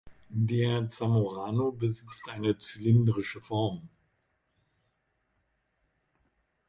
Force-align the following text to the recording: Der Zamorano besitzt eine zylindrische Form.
Der 0.29 0.89
Zamorano 0.89 1.71
besitzt 1.73 2.27
eine 2.27 2.57
zylindrische 2.57 3.39
Form. 3.39 3.87